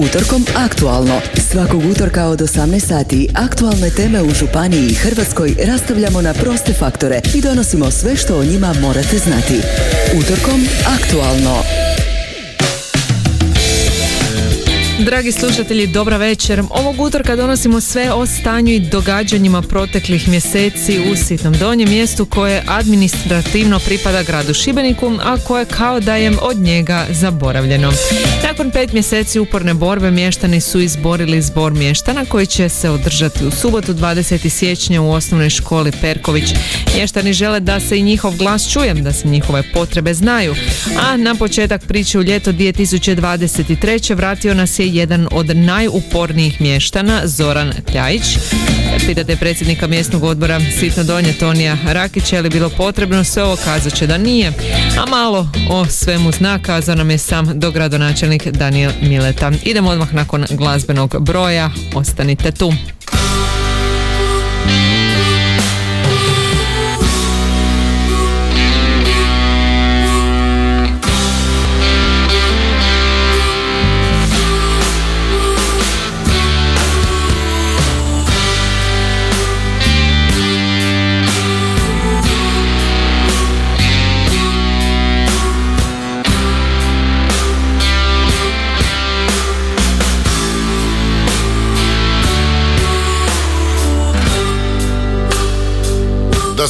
[0.00, 1.20] Utorkom aktualno.
[1.50, 7.20] Svakog utorka od 18 sati aktualne teme u Županiji i Hrvatskoj rastavljamo na proste faktore
[7.34, 9.60] i donosimo sve što o njima morate znati.
[10.18, 10.60] Utorkom
[10.96, 11.89] aktualno.
[15.04, 16.62] Dragi slušatelji, dobra večer.
[16.70, 22.62] Ovog utorka donosimo sve o stanju i događanjima proteklih mjeseci u Sitnom donjem mjestu koje
[22.66, 27.92] administrativno pripada gradu Šibeniku, a koje kao da je od njega zaboravljeno.
[28.42, 33.50] Nakon pet mjeseci uporne borbe mještani su izborili zbor mještana koji će se održati u
[33.50, 34.48] subotu 20.
[34.48, 36.44] siječnja u osnovnoj školi Perković.
[36.96, 40.54] Mještani žele da se i njihov glas čuje, da se njihove potrebe znaju.
[41.00, 44.16] A na početak priče u ljeto 2023.
[44.16, 48.22] vratio nas je jedan od najupornijih mještana, Zoran Kljajić.
[49.06, 53.94] Pitate predsjednika mjesnog odbora Sitno Donje Tonija Rakića je li bilo potrebno, sve ovo kazat
[53.94, 54.52] će da nije.
[54.98, 59.52] A malo o svemu zna kazao nam je sam dogradonačelnik Daniel Mileta.
[59.64, 62.72] Idemo odmah nakon glazbenog broja, ostanite tu.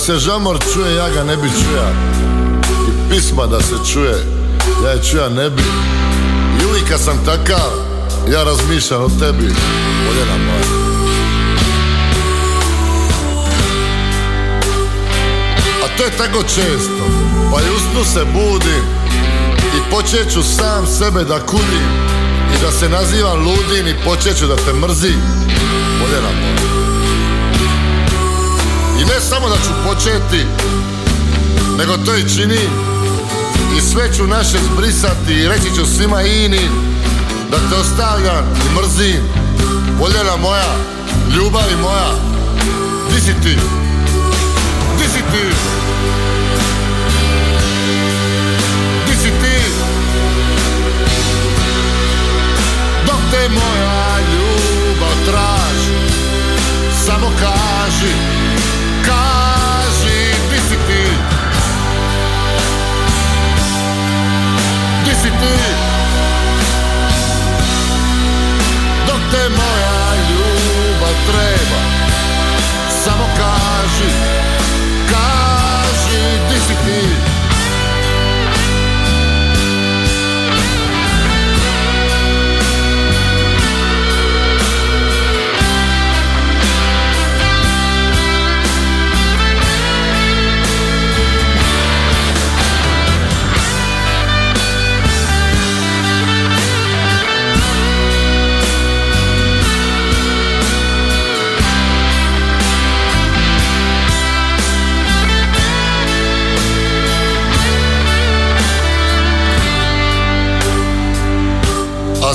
[0.00, 1.90] Se žamor čuje, ja ga ne bi čuja.
[2.88, 4.26] I pisma da se čuje,
[4.84, 5.62] ja je čuja ne bi.
[6.80, 7.70] I kad sam takav,
[8.32, 9.54] ja razmišljam o tebi
[10.06, 10.64] Voljena moja.
[15.84, 17.04] A to je tako često,
[17.52, 18.84] pa i usnu se budim
[19.76, 21.90] I počet ću sam sebe da kudim
[22.56, 25.20] I da se nazivam ludim i počet ću da te mrzim
[29.00, 30.46] i ne samo da ću početi,
[31.78, 32.70] nego to i činim
[33.76, 36.60] I sve ću naše zbrisati i reći ću svima ini
[37.50, 39.20] Da te ostavljam i mrzim
[39.98, 40.74] Voljena moja,
[41.36, 42.10] ljubavi moja
[43.14, 43.56] Di si ti?
[44.98, 45.46] Di si ti?
[49.06, 49.60] Di si ti?
[53.06, 56.00] Dok te moja ljubav traži
[57.06, 58.14] Samo Kaži,
[65.40, 65.56] ti?
[69.06, 71.80] Dok te moja ljubav treba
[73.04, 74.29] Samo kaži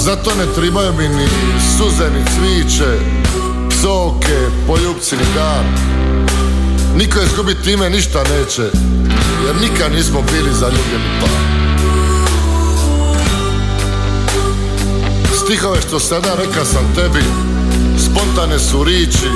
[0.05, 1.27] zato ne tribaju mi ni
[1.77, 2.99] suze, ni cviće
[3.69, 5.65] Psovke, poljubci, ni dan
[6.97, 8.61] Niko izgubit time ništa neće
[9.45, 11.27] Jer nikad nismo bili zaljubljeni pa
[15.35, 17.23] Stihove što sada reka sam tebi
[18.05, 19.29] Spontane su riči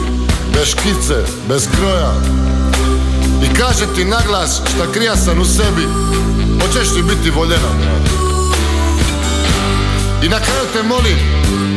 [0.54, 1.16] Bez škice,
[1.48, 2.14] bez kroja.
[3.44, 5.88] I kaže ti naglas šta krija sam u sebi
[6.62, 8.29] Hoćeš li biti voljena
[10.24, 11.18] i na kraju te molim,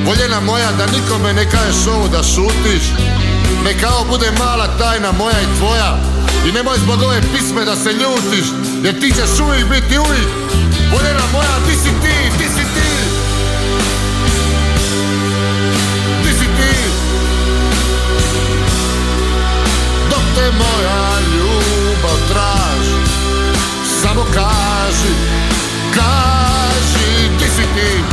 [0.07, 2.85] voljena moja, da nikome ne kažeš ovo da šutiš.
[3.65, 5.99] Neka ovo bude mala tajna moja i tvoja.
[6.49, 8.47] I nemoj zbog ove pisme da se ljutiš
[8.85, 10.29] Jer ti ćeš uvijek biti uvijek.
[10.93, 12.91] Voljena moja, ti si ti, ti si ti.
[16.23, 16.75] Ti si ti.
[20.11, 22.97] Dok te moja ljubav traži
[24.03, 25.15] Samo kaži,
[25.95, 28.12] kaži, ti si ti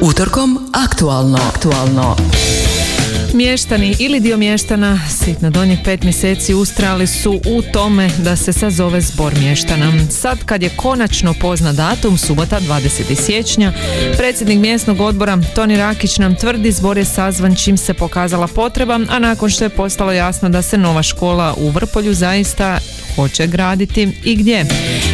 [0.00, 1.38] Utorkom aktualno.
[1.48, 2.16] Aktualno.
[3.34, 9.00] Mještani ili dio mještana sitno donjih pet mjeseci ustrali su u tome da se sazove
[9.00, 9.92] zbor mještana.
[10.10, 13.14] Sad kad je konačno pozna datum, subota 20.
[13.26, 13.72] siječnja,
[14.16, 19.18] predsjednik mjesnog odbora Toni Rakić nam tvrdi zbor je sazvan čim se pokazala potreba, a
[19.18, 22.78] nakon što je postalo jasno da se nova škola u Vrpolju zaista
[23.18, 24.64] hoće graditi i gdje.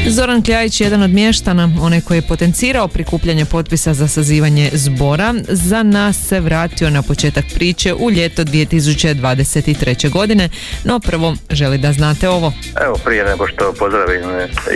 [0.08, 5.82] Zoran Kljajić, jedan od mještana, onaj koji je potencirao prikupljanje potpisa za sazivanje zbora, za
[5.82, 10.10] nas se vratio na početak priče u ljeto 2023.
[10.10, 10.48] godine,
[10.84, 12.52] no prvo želi da znate ovo.
[12.84, 14.22] Evo prije nego što pozdravim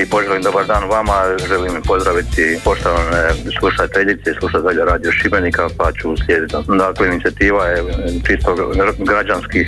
[0.03, 1.13] i poželim dobar dan vama,
[1.49, 3.23] želim pozdraviti poštovane
[3.59, 6.55] slušateljice i slušatelja Radio Šibenika, pa ću slijediti.
[6.79, 7.83] Dakle, inicijativa je
[8.27, 8.51] čisto
[8.99, 9.67] građanski, e,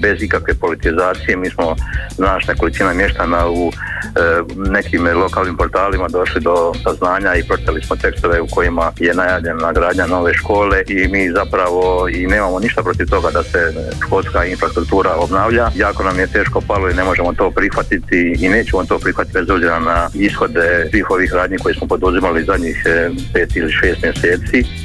[0.00, 1.36] bez ikakve politizacije.
[1.36, 1.76] Mi smo
[2.16, 8.40] znaš nekolicina mještana u e, nekim lokalnim portalima došli do saznanja i pročitali smo tekstove
[8.40, 13.30] u kojima je najavljena gradnja nove škole i mi zapravo i nemamo ništa protiv toga
[13.30, 13.74] da se
[14.06, 15.70] školska infrastruktura obnavlja.
[15.74, 19.50] Jako nam je teško palo i ne možemo to prihvatiti i nećemo to prihvatiti bez
[19.50, 24.83] obzira na ishode svih ovih radnji koje smo poduzimali zadnjih e, pet ili šest mjeseci.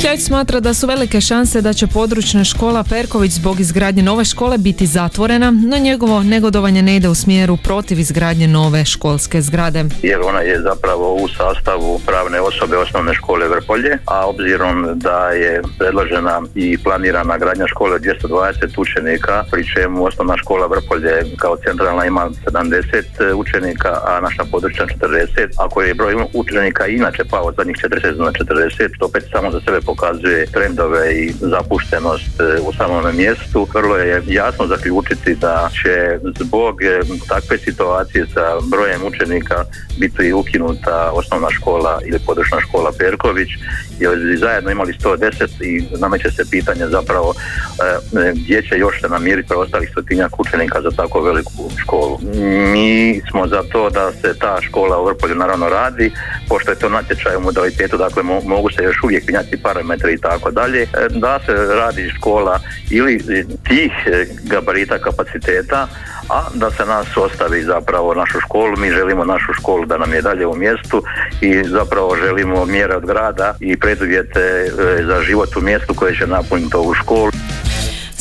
[0.00, 4.58] Kljać smatra da su velike šanse da će područna škola Perković zbog izgradnje nove škole
[4.58, 9.84] biti zatvorena, no njegovo negodovanje ne ide u smjeru protiv izgradnje nove školske zgrade.
[10.02, 15.62] Jer ona je zapravo u sastavu pravne osobe osnovne škole Vrpolje, a obzirom da je
[15.78, 22.30] predložena i planirana gradnja škole 220 učenika, pri čemu osnovna škola Vrpolje kao centralna ima
[22.46, 28.32] 70 učenika, a naša područna 40, ako je broj učenika inače pao zadnjih 40 na
[28.32, 33.68] 40, to opet samo za sebe pokazuje trendove i zapuštenost e, u samom mjestu.
[33.74, 39.64] Vrlo je jasno zaključiti da će zbog e, takve situacije sa brojem učenika
[39.98, 43.48] biti ukinuta osnovna škola ili područna škola Perković
[44.00, 49.48] jer zajedno imali 110 i nameće se pitanje zapravo e, gdje će još se namiriti
[49.48, 52.18] preostalih stotinjak učenika za tako veliku školu.
[52.72, 56.12] Mi smo za to da se ta škola u Vrpolju naravno radi,
[56.48, 60.50] pošto je to natječaj u modalitetu, dakle mogu se još uvijek mijenjati parametri i tako
[60.50, 62.60] dalje, e, da se radi škola
[62.90, 63.18] ili
[63.68, 65.88] tih e, gabarita kapaciteta,
[66.28, 68.76] a da se nas ostavi zapravo našu školu.
[68.76, 71.02] Mi želimo našu školu da nam je dalje u mjestu
[71.40, 74.70] i zapravo želimo mjere od grada i preduvjete e,
[75.04, 77.30] za život u mjestu koje će napuniti ovu školu.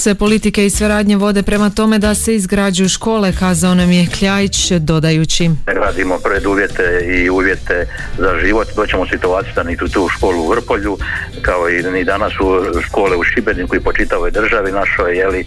[0.01, 4.07] Sve politike i sve radnje vode prema tome da se izgrađuju škole, kazao nam je
[4.19, 5.50] Kljajić dodajući.
[5.65, 6.83] Radimo preduvjete
[7.15, 7.86] i uvjete
[8.18, 10.98] za život, doćemo situaciju da niti tu školu u Vrpolju,
[11.42, 15.45] kao i ni danas u škole u Šibeniku i po čitavoj državi našoj, jeli,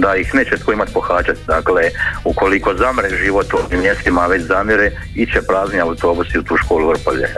[0.00, 1.40] da ih neće tko imati pohađati.
[1.46, 1.82] Dakle,
[2.24, 7.28] ukoliko zamre život u ovim mjestima, već zamire, iće prazni autobusi u tu školu Vrpolje.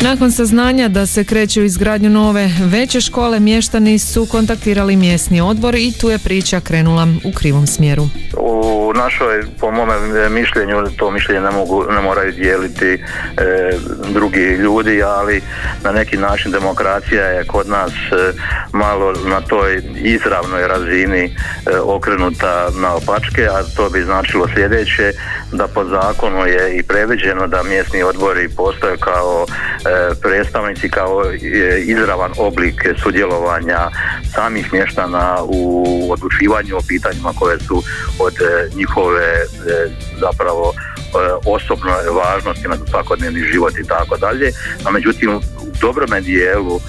[0.00, 5.74] Nakon saznanja da se kreće u izgradnju nove veće škole, mještani su kontaktirali mjesni odbor
[5.74, 8.08] i tu je priča krenula u krivom smjeru.
[8.36, 9.94] U našoj, po mome
[10.30, 12.98] mišljenju, to mišljenje ne, mogu, ne moraju dijeliti e,
[14.12, 15.42] drugi ljudi, ali
[15.84, 18.32] na neki način demokracija je kod nas e,
[18.72, 21.30] malo na toj izravnoj razini e,
[21.78, 25.12] okrenuta na opačke, a to bi značilo sljedeće,
[25.52, 29.46] da po zakonu je i previđeno da mjesni odbori postoje kao
[29.86, 33.78] E, predstavnici kao e, izravan oblik sudjelovanja
[34.34, 37.82] samih mještana u odlučivanju o pitanjima koje su
[38.18, 39.44] od e, njihove
[40.20, 40.72] zapravo
[41.46, 44.52] osobne važnosti na svakodnevni život i tako dalje.
[44.84, 45.40] A međutim u
[45.80, 46.80] dobrome dijelu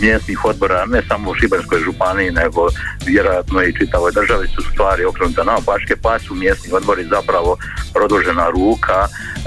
[0.00, 2.68] mjesnih odbora ne samo u Šibenskoj županiji nego
[3.06, 7.56] vjerojatno i čitavoj državi su stvari okrenute na opačke pa su mjesni odbori zapravo
[7.94, 9.37] produžena ruka e,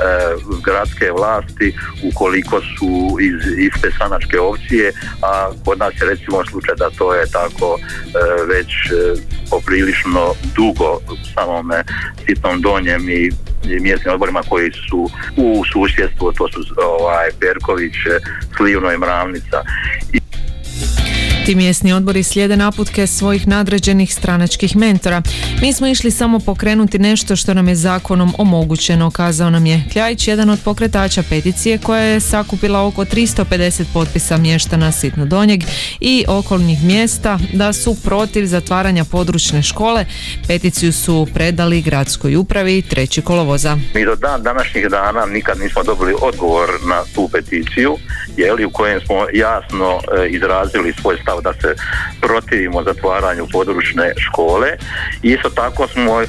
[0.64, 6.90] gradske vlasti ukoliko su iz iste sanačke opcije a kod nas je recimo slučaj da
[6.90, 11.00] to je tako e, već e, poprilično dugo
[11.34, 11.84] samome
[12.26, 13.32] sitnom donjem i
[13.64, 16.60] mjesnim odborima koji su u susjedstvu, to su
[17.00, 17.94] ovaj, Perković,
[18.58, 19.64] Slivno i Mravnica.
[20.14, 20.20] I
[21.46, 25.22] ti mjesni odbori slijede naputke svojih nadređenih stranačkih mentora.
[25.62, 30.28] Mi smo išli samo pokrenuti nešto što nam je zakonom omogućeno, kazao nam je Kljajić,
[30.28, 35.62] jedan od pokretača peticije koja je sakupila oko 350 potpisa mještana Sitno Donjeg
[36.00, 40.06] i okolnih mjesta da su protiv zatvaranja područne škole.
[40.48, 43.78] Peticiju su predali gradskoj upravi treći kolovoza.
[43.96, 47.98] Mi do dan današnjih dana nikad nismo dobili odgovor na tu peticiju,
[48.38, 51.76] jeli, u kojem smo jasno e, izrazili svoj stav da se
[52.22, 54.68] protivimo zatvaranju područne škole.
[55.22, 56.26] Isto tako smo e,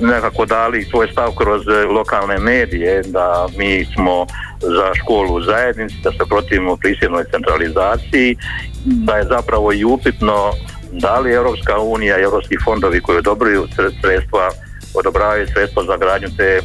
[0.00, 1.62] nekako dali svoj stav kroz
[1.94, 4.26] lokalne medije da mi smo
[4.60, 8.36] za školu u zajednici, da se protivimo prisilnoj centralizaciji,
[8.84, 10.52] da je zapravo i upitno
[10.92, 13.68] da li Europska unija i europski fondovi koji odobruju
[14.00, 14.50] sredstva
[14.94, 16.60] odobravaju sredstva za gradnju te e,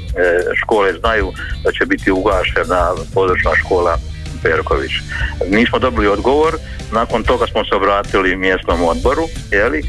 [0.56, 1.32] škole znaju
[1.64, 3.98] da će biti ugašena područna škola
[4.44, 4.92] Perković.
[5.50, 6.58] Nismo dobili odgovor,
[6.92, 9.84] nakon toga smo se obratili mjesnom odboru, jeli,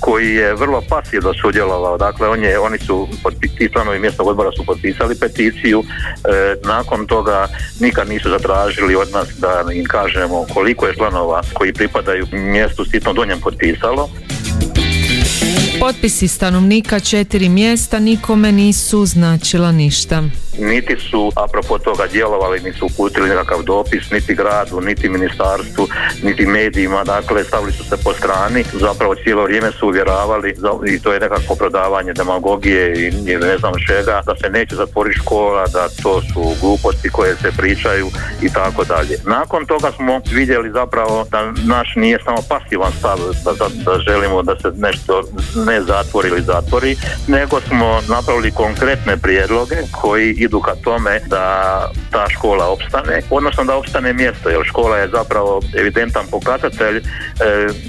[0.00, 3.08] koji je vrlo pasivno sudjelovao, dakle on je, oni su,
[3.58, 7.48] ti članovi mjesnog odbora su potpisali peticiju, e, nakon toga
[7.80, 13.12] nikad nisu zatražili od nas da im kažemo koliko je članova koji pripadaju mjestu Sitno
[13.12, 14.10] Donjem potpisalo.
[15.80, 20.22] Potpisi stanovnika četiri mjesta nikome nisu značila ništa
[20.60, 25.88] niti su apropo toga djelovali, nisu uputili nekakav dopis, niti gradu, niti ministarstvu,
[26.22, 30.54] niti medijima, dakle stavili su se po strani, zapravo cijelo vrijeme su uvjeravali
[30.86, 35.66] i to je nekakvo prodavanje demagogije i ne znam čega, da se neće zatvoriti škola,
[35.66, 38.06] da to su gluposti koje se pričaju
[38.42, 39.16] i tako dalje.
[39.24, 44.42] Nakon toga smo vidjeli zapravo da naš nije samo pasivan stav da, da, da želimo
[44.42, 45.22] da se nešto
[45.66, 46.96] ne zatvori ili zatvori,
[47.26, 51.44] nego smo napravili konkretne prijedloge koji idu ka tome da
[52.10, 57.02] ta škola opstane, odnosno da opstane mjesto, jer škola je zapravo evidentan pokazatelj e,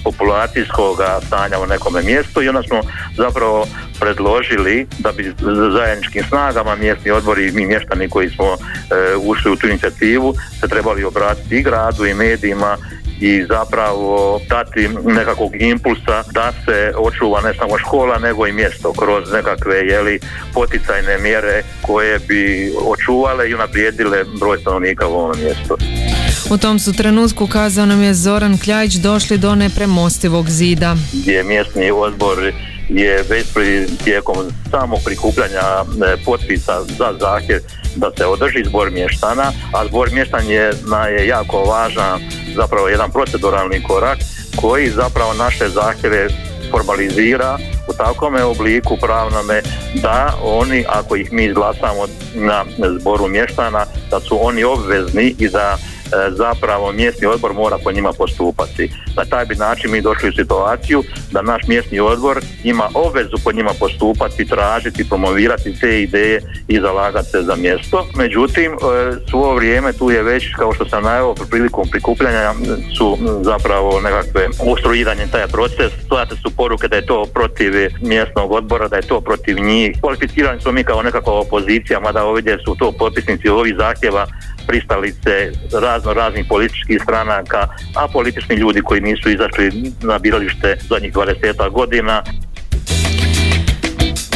[0.04, 2.82] populacijskog stanja u nekome mjestu i onda smo
[3.18, 3.66] zapravo
[4.00, 5.34] predložili da bi
[5.74, 10.68] zajedničkim snagama mjesni odbori i mi mještani koji smo e, ušli u tu inicijativu se
[10.68, 12.78] trebali obratiti i gradu i medijima
[13.22, 19.32] i zapravo dati nekakvog impulsa da se očuva ne samo škola nego i mjesto kroz
[19.32, 20.20] nekakve jeli,
[20.54, 25.78] poticajne mjere koje bi očuvale i unaprijedile broj stanovnika u ovom mjestu.
[26.50, 30.96] U tom su trenutku kazao nam je Zoran Kljajić došli do nepremostivog zida.
[31.14, 32.38] Gdje mjesni odbor
[32.96, 33.48] je već
[34.04, 34.36] tijekom
[34.72, 37.60] samog prikupljanja e, potpisa za zahtjev
[37.96, 42.22] da se održi zbor mještana, a zbor mještana je jako važan
[42.56, 44.18] zapravo jedan proceduralni korak
[44.56, 46.28] koji zapravo naše zahtjeve
[46.72, 47.58] formalizira
[47.90, 49.62] u takvome obliku pravnome
[49.94, 52.66] da oni ako ih mi izglasamo na
[53.00, 55.78] zboru mještana da su oni obvezni i E,
[56.30, 58.92] zapravo mjesni odbor mora po njima postupati.
[59.18, 63.52] Na taj bi način mi došli u situaciju da naš mjesni odbor ima obvezu po
[63.52, 68.08] njima postupati, tražiti, promovirati te ideje i zalagati se za mjesto.
[68.16, 68.78] Međutim, e,
[69.30, 72.54] svo vrijeme tu je već, kao što sam najavio, prilikom prikupljanja
[72.98, 75.92] su zapravo nekakve ustrojiranje taj proces.
[76.06, 79.98] Stojate su poruke da je to protiv mjesnog odbora, da je to protiv njih.
[80.02, 84.28] Kvalificirani smo mi kao nekakva opozicija, mada ovdje su to potpisnici ovih zahtjeva
[84.68, 85.52] pristalice
[85.82, 92.24] razno raznih političkih stranaka, a politični ljudi koji nisu izašli na biralište zadnjih 20 godina.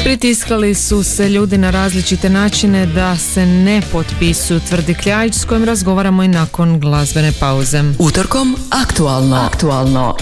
[0.05, 5.63] Pritiskali su se ljudi na različite načine da se ne potpisuju, tvrdi Kljajić s kojim
[5.63, 7.83] razgovaramo i nakon glazbene pauze.
[7.99, 9.35] Utorkom aktualno.
[9.35, 10.15] Aktualno.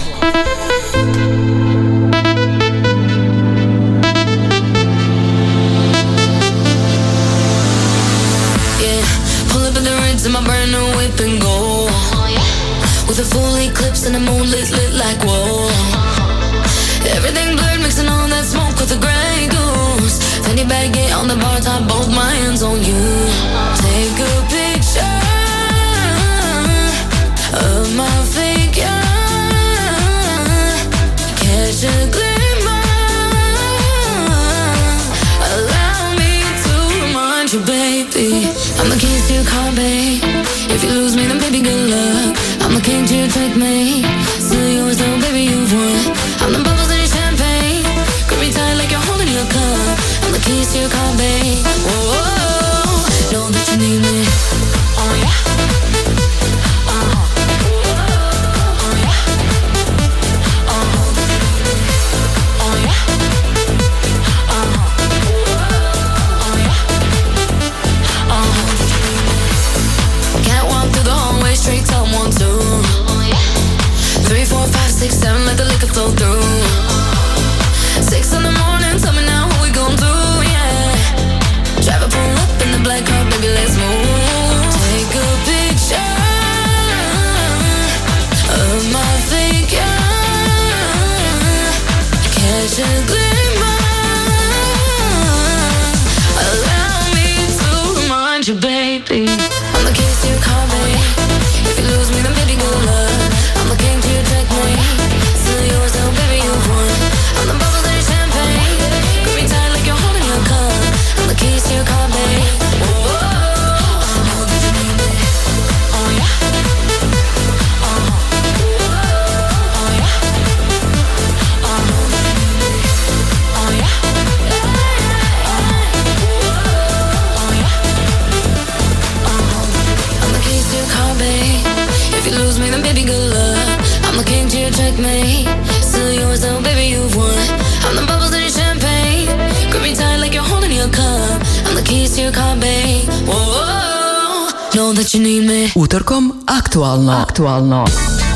[146.74, 147.12] Utorkom aktualno.
[147.22, 147.84] Aktualno.
[147.84, 148.33] Utorkom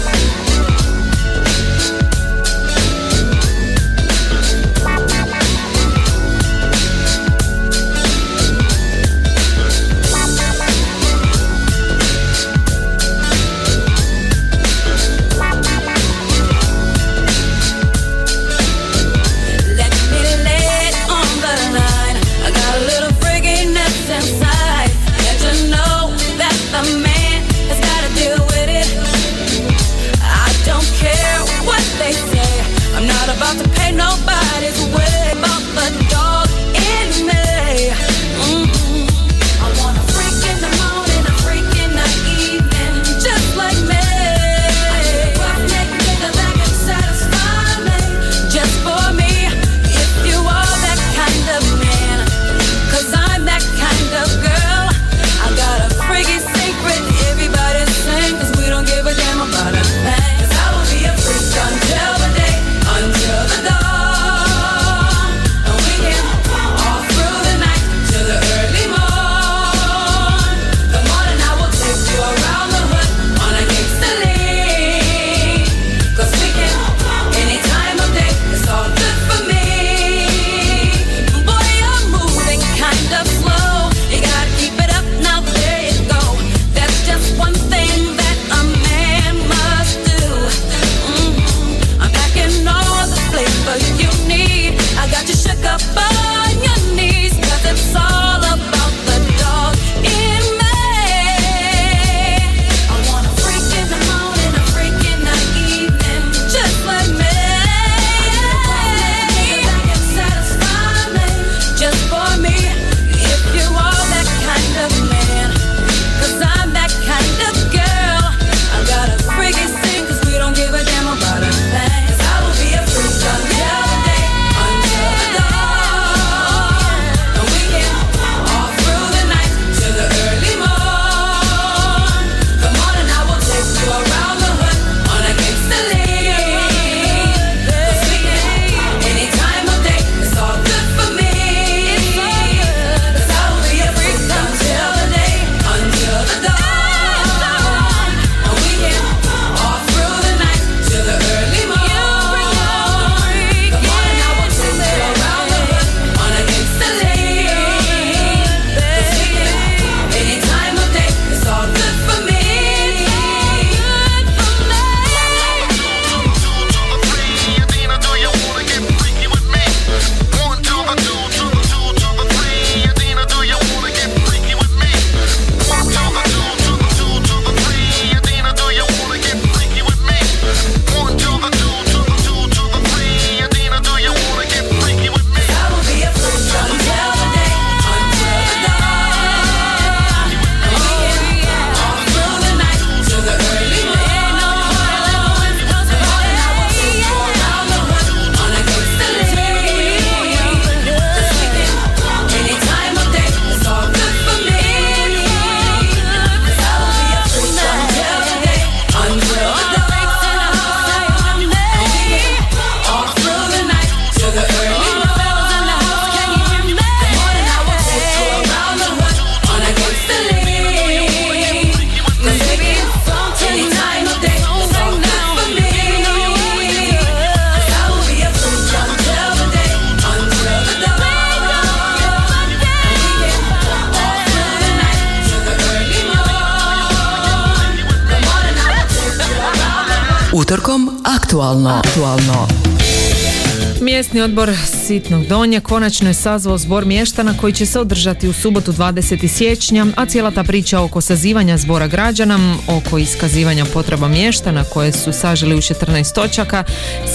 [244.29, 244.51] Mjesni odbor
[244.89, 249.29] Sitnog Donje konačno je sazvao zbor mještana koji će se održati u subotu 20.
[249.29, 255.13] siječnja, a cijela ta priča oko sazivanja zbora građana, oko iskazivanja potreba mještana koje su
[255.13, 256.65] sažili u 14 točaka,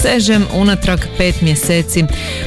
[0.01, 2.03] sežem unatrag pet mjeseci.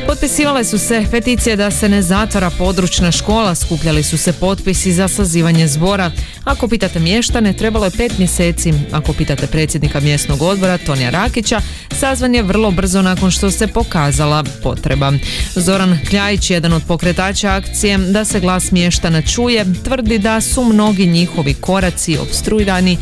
[0.07, 5.09] Potpisivale su se peticije da se ne zatvara područna škola, skupljali su se potpisi za
[5.09, 6.11] sazivanje zbora.
[6.45, 8.73] Ako pitate mještane, trebalo je pet mjeseci.
[8.93, 11.61] Ako pitate predsjednika mjesnog odbora Tonija Rakića,
[11.91, 15.16] sazvan je vrlo brzo nakon što se pokazala potreba.
[15.55, 21.07] Zoran Kljajić, jedan od pokretača akcije da se glas mještana čuje, tvrdi da su mnogi
[21.07, 22.99] njihovi koraci obstruirani,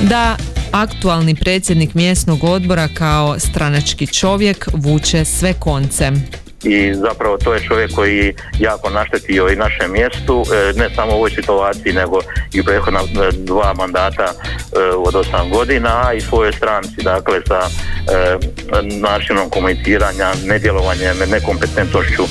[0.00, 0.36] da
[0.72, 6.12] aktualni predsjednik mjesnog odbora kao stranački čovjek vuče sve konce.
[6.64, 11.16] I zapravo to je čovjek koji jako naštetio i našem mjestu, e, ne samo u
[11.16, 12.20] ovoj situaciji nego
[12.52, 17.60] i prethodna e, dva mandata e, od osam godina, a i svojoj stranci, dakle sa
[19.00, 22.22] načinom komuniciranja, nedjelovanjem, nekompetentnošću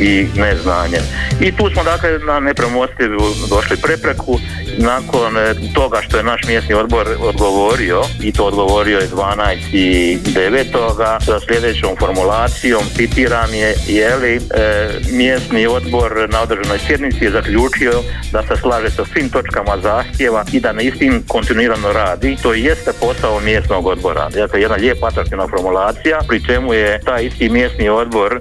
[0.00, 1.02] i neznanjem.
[1.40, 4.38] I tu smo dakle na nepremostivu došli prepreku
[4.78, 10.18] nakon e, toga što je naš mjesni odbor odgovorio i to odgovorio je 12 i
[10.18, 11.24] 9.
[11.24, 14.40] sa sljedećom formulacijom citiram je je li e,
[15.12, 17.92] mjesni odbor na održanoj sjednici je zaključio
[18.32, 22.92] da se slaže sa svim točkama zahtjeva i da na istim kontinuirano radi to jeste
[23.00, 28.34] posao mjesnog odbora dakle jedna lijepa atraktivna formulacija pri čemu je taj isti mjesni odbor
[28.34, 28.40] e,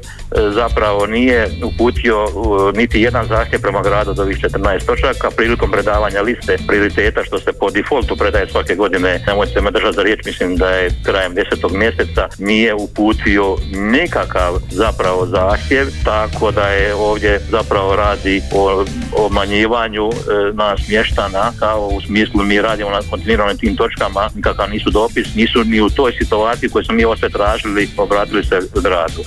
[0.54, 2.28] zapravo nije uputio
[2.76, 7.52] niti jedan zahtjev prema gradu od ovih 14 točaka prilikom predavanja liste prioriteta što se
[7.60, 11.72] po defaultu predaje svake godine, nemojte me držati za riječ, mislim da je krajem desetog
[11.72, 18.86] mjeseca nije uputio nikakav zapravo zahtjev, tako da je ovdje zapravo radi o
[19.18, 20.14] omanjivanju e,
[20.54, 25.64] nas mještana, kao u smislu mi radimo na kontinuiranim tim točkama, nikakav nisu dopis, nisu
[25.64, 29.24] ni u toj situaciji koju smo mi sve tražili, obratili se gradu.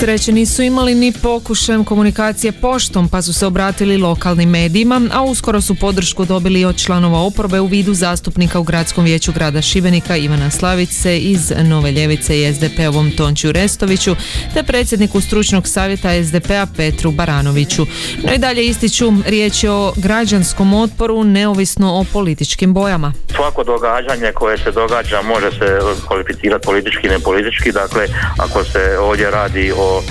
[0.00, 5.60] Sreće nisu imali ni pokušajem komunikacije poštom pa su se obratili lokalnim medijima, a uskoro
[5.60, 10.50] su podršku dobili od članova oporbe u vidu zastupnika u gradskom vijeću grada Šibenika Ivana
[10.50, 14.16] Slavice iz Nove Ljevice i SDP-ovom Tončiju Restoviću
[14.54, 17.86] te predsjedniku stručnog savjeta SDP-a Petru Baranoviću.
[18.24, 23.12] No i dalje ističu riječ je o građanskom otporu neovisno o političkim bojama.
[23.36, 28.06] Svako događanje koje se događa može se kvalificirati politički i nepolitički, dakle
[28.38, 30.02] ako se ovdje radi o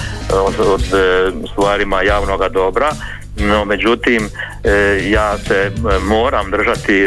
[0.60, 2.92] od, e, stvarima javnoga dobra
[3.40, 4.30] no međutim
[4.64, 7.06] e, ja se e, moram držati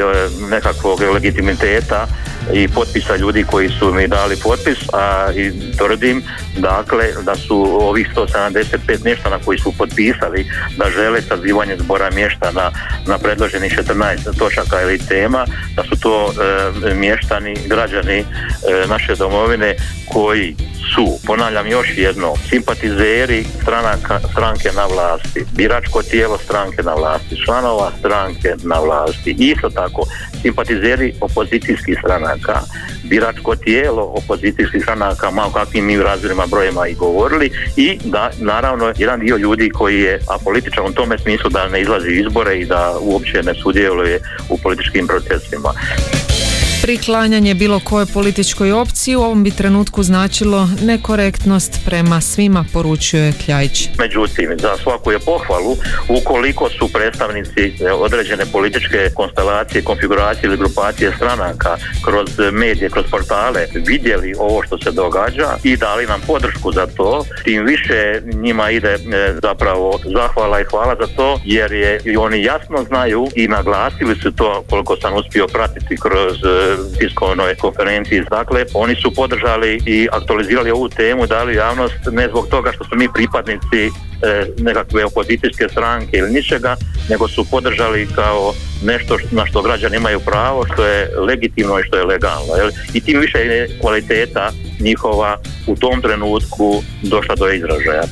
[0.50, 2.06] nekakvog legitimiteta
[2.52, 6.22] i potpisa ljudi koji su mi dali potpis a i tvrdim
[6.58, 12.70] dakle da su ovih 175 mještana koji su potpisali da žele sazivanje zbora mještana
[13.06, 16.32] na predloženih 14 točaka ili tema da su to
[16.94, 18.24] mještani građani
[18.88, 19.76] naše domovine
[20.12, 20.56] koji
[20.94, 27.92] su, ponavljam još jedno, simpatizeri stranaka, stranke na vlasti, biračko tijelo stranke na vlasti, članova
[27.98, 30.02] stranke na vlasti, isto tako
[30.42, 32.60] simpatizeri opozicijskih stranaka,
[33.04, 39.20] biračko tijelo opozicijskih stranaka, malo kakvim mi razmjerima brojima i govorili i da naravno jedan
[39.20, 43.42] dio ljudi koji je apolitičan u tome smislu da ne izlazi izbore i da uopće
[43.42, 45.72] ne sudjeluje u političkim procesima.
[46.82, 53.88] Priklanjanje bilo koje političkoj opciji u ovom bi trenutku značilo nekorektnost prema svima, poručuje Kljajić.
[53.98, 55.76] Međutim, za svaku je pohvalu
[56.08, 64.34] ukoliko su predstavnici određene političke konstelacije, konfiguracije ili grupacije stranaka kroz medije, kroz portale vidjeli
[64.38, 68.98] ovo što se događa i dali nam podršku za to, tim više njima ide e,
[69.42, 74.32] zapravo zahvala i hvala za to jer je i oni jasno znaju i naglasili su
[74.32, 78.22] to koliko sam uspio pratiti kroz e, tiskovnoj konferenciji.
[78.30, 82.96] Dakle, oni su podržali i aktualizirali ovu temu, dali javnost ne zbog toga što su
[82.96, 83.90] mi pripadnici e,
[84.58, 86.76] nekakve opozicijske stranke ili ničega,
[87.10, 88.54] nego su podržali kao
[88.84, 92.54] nešto na što građani imaju pravo, što je legitimno i što je legalno.
[92.56, 92.70] Jel?
[92.94, 98.02] I tim više je kvaliteta njihova u tom trenutku došla do izražaja.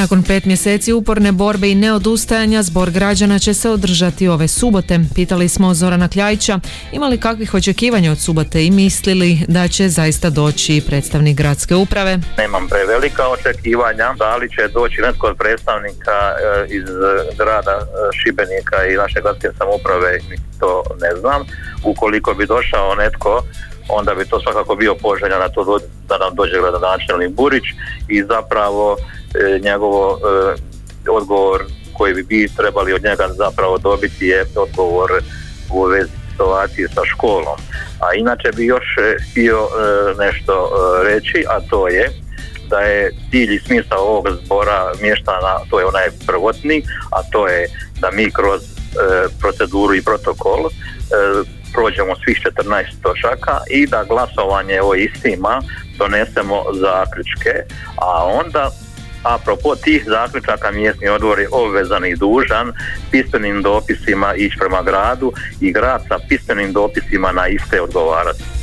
[0.00, 4.98] Nakon pet mjeseci uporne borbe i neodustajanja zbor građana će se održati ove subote.
[5.14, 6.58] Pitali smo Zorana Kljajića
[6.92, 12.18] imali kakvih očekivanja od subote i mislili da će zaista doći predstavnik gradske uprave.
[12.38, 16.84] Nemam prevelika očekivanja, da li će doći netko od predstavnika eh, iz
[17.38, 17.86] grada eh,
[18.18, 20.18] Šibenika i naše gradske samouprave,
[20.60, 21.42] to ne znam.
[21.84, 23.42] Ukoliko bi došao netko
[23.92, 27.64] onda bi to svakako bio poželja na to da nam dođe gradonačelnik Burić
[28.08, 29.19] i zapravo e,
[29.62, 35.10] njegovo e, odgovor koji bi bi trebali od njega zapravo dobiti je odgovor
[35.72, 37.58] u vezi situacije sa školom.
[38.00, 39.68] A inače bi još e, htio
[40.18, 40.70] nešto
[41.04, 42.10] reći, a to je
[42.68, 47.68] da je cilj i smisao ovog zbora mještana, to je onaj prvotni, a to je
[48.00, 48.60] da mi kroz
[49.40, 50.70] proceduru i protokol
[51.72, 55.62] prođemo svih 14 točaka i da glasovanje o istima
[55.98, 57.52] donesemo zaključke,
[57.96, 58.70] a onda
[59.22, 62.72] apropo tih zaključaka mjesni odbor je obvezan i dužan
[63.10, 68.59] pismenim dopisima ići prema gradu i grad sa pismenim dopisima na iste odgovarati.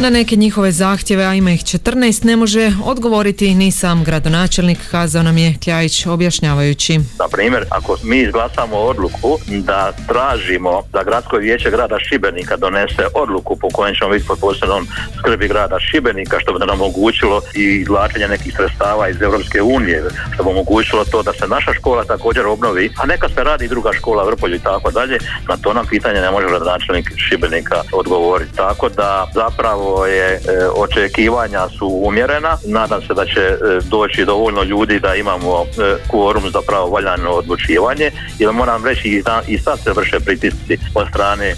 [0.00, 5.22] Na neke njihove zahtjeve, a ima ih 14, ne može odgovoriti ni sam gradonačelnik, kazao
[5.22, 6.98] nam je Kljajić objašnjavajući.
[6.98, 13.56] Na primjer, ako mi izglasamo odluku da tražimo da gradsko vijeće grada Šibenika donese odluku
[13.56, 14.86] po kojem ćemo biti pod posebnom
[15.18, 20.02] skrbi grada Šibenika, što bi nam omogućilo i izvlačenje nekih sredstava iz Europske unije,
[20.34, 23.68] što bi omogućilo to da se naša škola također obnovi, a neka se radi i
[23.68, 28.56] druga škola Vrpolju i tako dalje, na to nam pitanje ne može gradonačelnik Šibenika odgovoriti.
[28.56, 30.40] Tako da zapravo je e,
[30.76, 32.56] očekivanja su umjerena.
[32.66, 33.56] Nadam se da će e,
[33.90, 36.58] doći dovoljno ljudi da imamo e, kvorum za
[36.92, 38.10] valjano odlučivanje.
[38.38, 41.54] Jer moram reći i sad se vrše pritisci od strane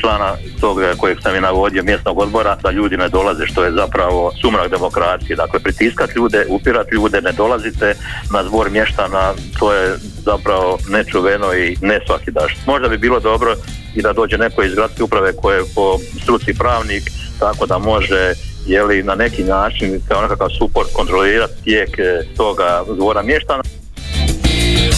[0.00, 4.32] člana tog kojeg sam i navodio mjesnog odbora da ljudi ne dolaze što je zapravo
[4.40, 5.36] sumrak demokracije.
[5.36, 7.94] Dakle, pritiskat ljude, upirat ljude, ne dolazite
[8.32, 12.56] na zbor mještana, to je zapravo nečuveno i ne svaki daš.
[12.66, 13.54] Možda bi bilo dobro
[13.94, 17.02] i da dođe neko iz gradske uprave koje je po struci pravnik
[17.42, 18.32] tako da može
[18.66, 23.62] jeli, na neki način kao nekakav suport kontrolirati tijek eh, toga dvora mještana.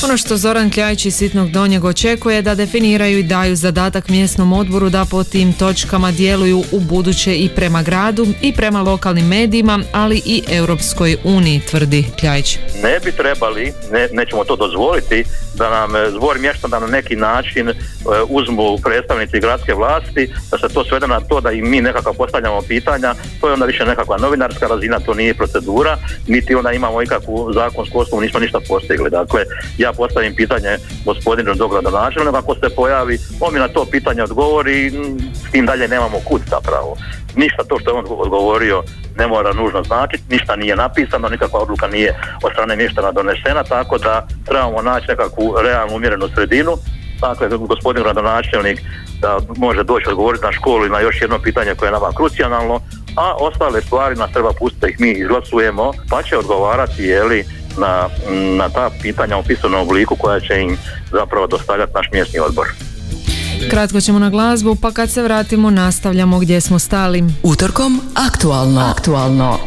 [0.05, 4.91] Ono što Zoran Kljajić iz Sitnog Donjeg očekuje da definiraju i daju zadatak mjesnom odboru
[4.91, 10.23] da po tim točkama djeluju u buduće i prema gradu i prema lokalnim medijima, ali
[10.25, 12.59] i Europskoj uniji, tvrdi Kljajić.
[12.83, 17.69] Ne bi trebali, ne, nećemo to dozvoliti, da nam e, zbor mještana na neki način
[17.69, 17.75] e,
[18.29, 22.63] uzmu predstavnici gradske vlasti, da se to svede na to da i mi nekako postavljamo
[22.69, 27.53] pitanja, to je onda više nekakva novinarska razina, to nije procedura, niti onda imamo ikakvu
[27.53, 29.11] zakonsku osnovu, nismo ništa postigli.
[29.11, 29.45] Dakle,
[29.79, 34.93] ja postavim pitanje gospodinu dogradonačelniku, ako se pojavi, on mi na to pitanje odgovori,
[35.49, 36.97] s tim dalje nemamo kut zapravo.
[37.37, 38.83] Ništa to što je on odgovorio
[39.17, 43.99] ne mora nužno značiti, ništa nije napisano, nikakva odluka nije od strane mještana donesena, tako
[43.99, 46.73] da trebamo naći nekakvu realnu umjerenu sredinu.
[47.21, 48.81] Dakle, gospodin gradonačelnik
[49.21, 52.81] da može doći odgovoriti na školu i na još jedno pitanje koje je nama krucijalno,
[53.17, 57.45] a ostale stvari nas treba pustiti ih mi izglasujemo, pa će odgovarati jeli,
[57.79, 58.09] na,
[58.57, 60.77] na ta pitanja u pisanom obliku koja će im
[61.13, 62.67] zapravo dostavljati naš mjesni odbor.
[63.71, 67.25] Kratko ćemo na glazbu, pa kad se vratimo nastavljamo gdje smo stali.
[67.43, 68.81] Utorkom aktualno.
[68.81, 69.59] Aktualno.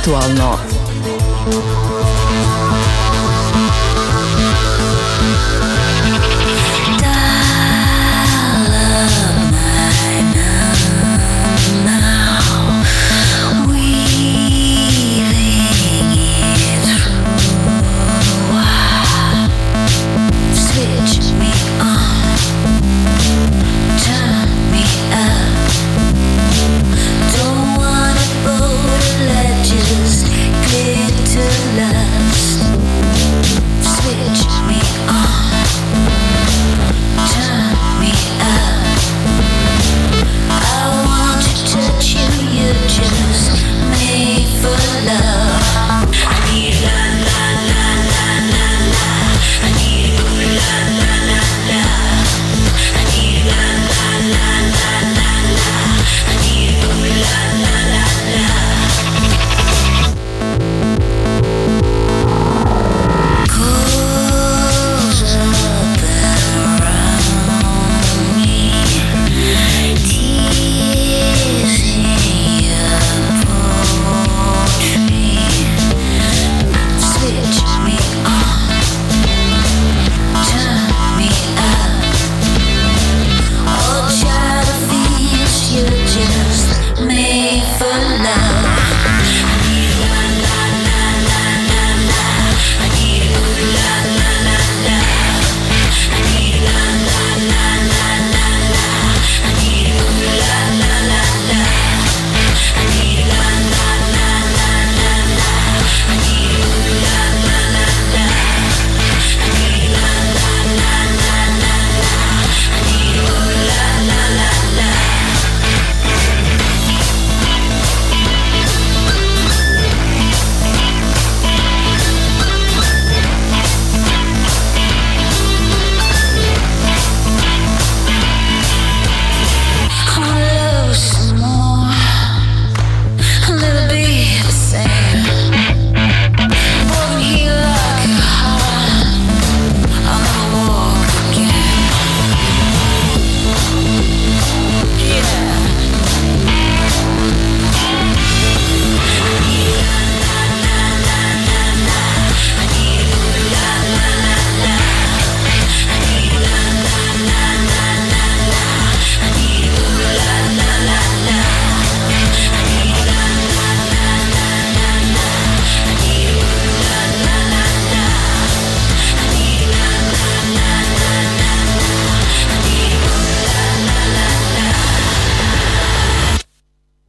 [0.00, 0.49] Aktualno.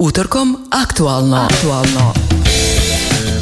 [0.02, 1.46] Utorkom aktualno.
[1.46, 2.31] Aktualno.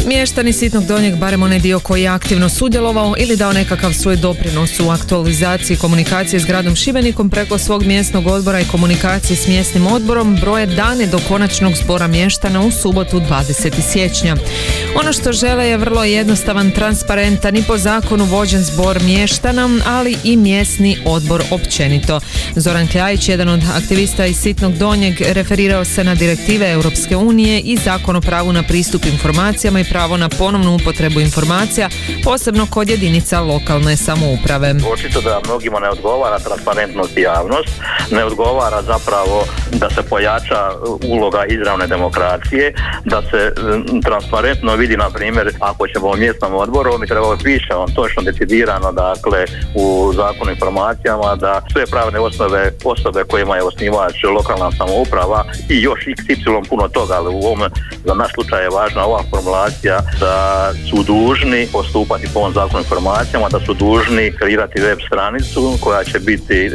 [0.10, 4.80] Mještani sitnog donjeg, barem onaj dio koji je aktivno sudjelovao ili dao nekakav svoj doprinos
[4.80, 10.36] u aktualizaciji komunikacije s gradom Šibenikom preko svog mjesnog odbora i komunikacije s mjesnim odborom
[10.36, 13.82] broje dane do konačnog zbora mještana u subotu 20.
[13.91, 14.36] siječnja.
[14.95, 20.38] Ono što žele je vrlo jednostavan, transparentan i po zakonu vođen zbor mještana, ali i
[20.38, 22.20] mjesni odbor općenito.
[22.55, 27.78] Zoran Kljajić, jedan od aktivista iz Sitnog Donjeg, referirao se na direktive Europske unije i
[27.78, 31.89] zakon o pravu na pristup informacijama i pravo na ponovnu upotrebu informacija,
[32.24, 34.76] posebno kod jedinica lokalne samouprave.
[34.93, 37.70] Očito da mnogima ne odgovara transparentnost i javnost,
[38.12, 40.62] ne odgovara zapravo da se pojača
[41.08, 42.74] uloga izravne demokracije,
[43.06, 43.54] da se
[44.06, 48.91] transparentno vidi, na primjer, ako ćemo u mjesnom odboru, mi treba piše on točno decidirano,
[48.91, 49.45] dakle,
[49.76, 56.00] u zakonu informacijama, da sve pravne osnove, osobe kojima je osnivač lokalna samouprava i još
[56.06, 57.62] XY puno toga, ali u ovom,
[58.06, 59.78] za naš slučaj je važna ova formulacija
[60.19, 66.03] da su dužni postupati po ovom zakonu informacijama, da su dužni kreirati web stranicu koja
[66.03, 66.69] će biti e,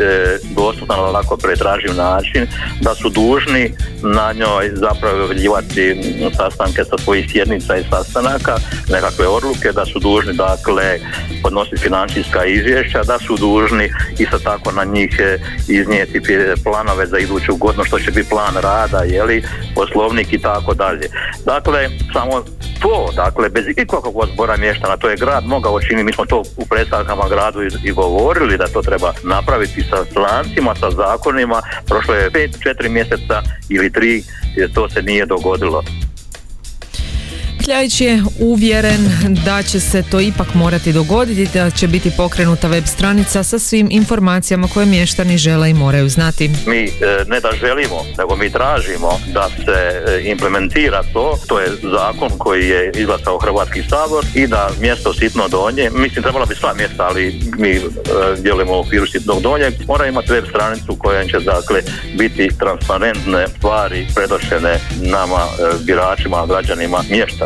[0.57, 2.47] dostupna na lako pretraživ način,
[2.81, 5.97] da su dužni na njoj zapravo objavljivati
[6.37, 8.57] sastanke sa svojih sjednica i sastanaka,
[8.89, 10.99] nekakve odluke, da su dužni dakle
[11.43, 15.39] podnositi financijska izvješća, da su dužni isto tako na njih e,
[15.69, 16.21] iznijeti
[16.65, 19.45] planove za iduću godinu, što će biti plan rada, jeli,
[19.75, 21.09] poslovnik i tako dalje.
[21.45, 22.45] Dakle, samo
[22.81, 26.67] to, dakle, bez ikakvog zbora mještana, to je grad mogao činiti, mi smo to u
[26.67, 32.89] predstavkama gradu i, govorili da to treba napraviti sa plancima, sa zakonima, prošlo je 5-4
[32.89, 34.23] mjeseca ili 3,
[34.57, 35.83] jer to se nije dogodilo.
[37.65, 39.01] Kljajić je uvjeren
[39.45, 43.89] da će se to ipak morati dogoditi, da će biti pokrenuta web stranica sa svim
[43.91, 46.51] informacijama koje mještani žele i moraju znati.
[46.67, 46.91] Mi e,
[47.27, 52.69] ne da želimo, nego mi tražimo da se e, implementira to, to je zakon koji
[52.69, 57.41] je izglasao Hrvatski sabor i da mjesto Sitno Donje, mislim trebala bi sva mjesta, ali
[57.59, 57.81] mi e,
[58.39, 61.83] djelujemo u okviru Sitnog Donje, mora imati web stranicu koja će dakle
[62.19, 65.41] biti transparentne stvari predošene nama
[65.87, 66.99] biračima, građanima,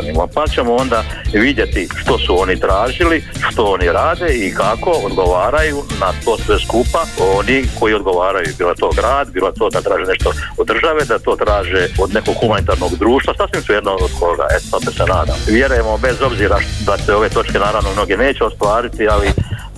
[0.08, 0.26] mještanima.
[0.34, 6.12] Pa ćemo onda vidjeti što su oni tražili, što oni rade i kako odgovaraju na
[6.24, 7.04] to sve skupa
[7.38, 11.36] oni koji odgovaraju, bilo to grad, bilo to da traže nešto od države, da to
[11.36, 15.36] traže od nekog humanitarnog društva, sasvim su jedno od koga, eto, se nadam.
[15.46, 19.28] Vjerujemo bez obzira da se ove točke naravno mnoge neće ostvariti, ali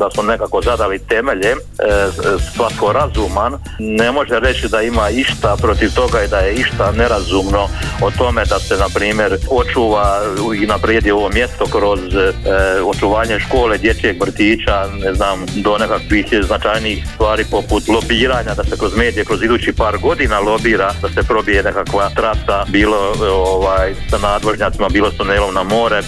[0.01, 1.57] da smo nekako zadali temelje, e,
[2.55, 7.69] svatko razuman ne može reći da ima išta protiv toga i da je išta nerazumno
[8.03, 10.20] o tome da se na primjer očuva
[10.63, 12.33] i naprijedi ovo mjesto kroz e,
[12.83, 18.97] očuvanje škole, dječjeg vrtića, ne znam, do nekakvih značajnijih stvari poput lobiranja, da se kroz
[18.97, 24.89] medije kroz idući par godina lobira, da se probije nekakva trasa, bilo ovaj, sa nadvožnjacima,
[24.89, 26.03] bilo s tunelom na more.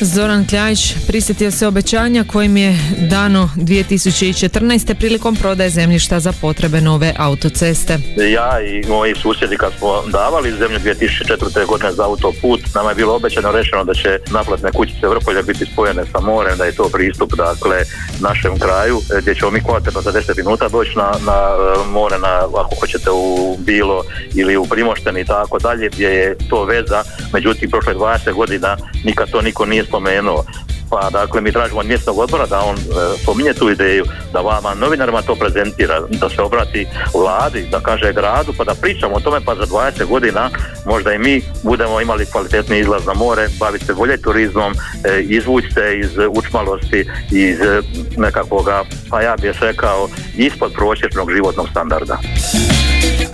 [0.00, 2.78] Zoran Kljajić prisjetio se obećanja kojim je
[3.10, 4.94] dano 2014.
[4.94, 7.98] prilikom prodaje zemljišta za potrebe nove autoceste.
[8.32, 11.66] Ja i moji susjedi kad smo davali zemlju 2004.
[11.66, 16.02] godine za autoput, nama je bilo obećano rečeno da će naplatne kućice Vrpolja biti spojene
[16.12, 17.76] sa morem, da je to pristup dakle
[18.20, 22.34] našem kraju gdje ćemo mi kvalitetno za 10 minuta doći na, na e, more na,
[22.60, 27.70] ako hoćete u Bilo ili u Primošten i tako dalje gdje je to veza, međutim
[27.70, 30.44] prošle 20 godina nikad to niko nije spomenuo.
[30.90, 32.80] Pa dakle mi tražimo od mjesnog odbora da on e,
[33.22, 38.52] spominje tu ideju, da vama novinarima to prezentira, da se obrati vladi, da kaže gradu,
[38.58, 40.50] pa da pričamo o tome pa za 20 godina
[40.86, 44.72] možda i mi budemo imali kvalitetni izlaz na more, baviti se bolje turizmom,
[45.04, 47.82] e, izvući se iz učmalosti, iz e,
[48.16, 52.18] nekakvoga, pa ja bih rekao, ispod prosječnog životnog standarda.